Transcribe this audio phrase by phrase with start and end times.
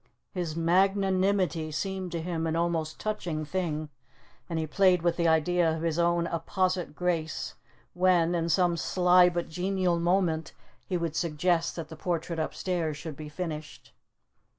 [0.31, 3.89] His magnanimity seemed to him an almost touching thing,
[4.49, 7.53] and he played with the idea of his own apposite grace
[7.93, 10.53] when, in some sly but genial moment,
[10.87, 13.93] he would suggest that the portrait upstairs should be finished.